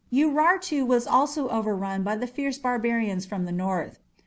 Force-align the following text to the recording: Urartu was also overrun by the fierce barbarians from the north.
Urartu 0.11 0.83
was 0.83 1.05
also 1.05 1.47
overrun 1.49 2.01
by 2.01 2.15
the 2.15 2.25
fierce 2.25 2.57
barbarians 2.57 3.27
from 3.27 3.45
the 3.45 3.51
north. 3.51 3.99